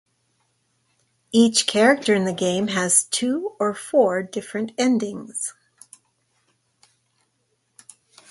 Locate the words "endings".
4.75-5.53